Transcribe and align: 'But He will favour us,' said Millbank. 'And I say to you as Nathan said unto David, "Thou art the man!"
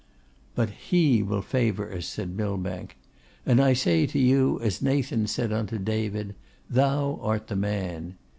'But 0.55 0.71
He 0.71 1.21
will 1.21 1.43
favour 1.43 1.93
us,' 1.93 2.07
said 2.07 2.31
Millbank. 2.35 2.97
'And 3.45 3.61
I 3.61 3.73
say 3.73 4.07
to 4.07 4.17
you 4.17 4.59
as 4.61 4.81
Nathan 4.81 5.27
said 5.27 5.53
unto 5.53 5.77
David, 5.77 6.33
"Thou 6.67 7.19
art 7.21 7.45
the 7.49 7.55
man!" 7.55 8.15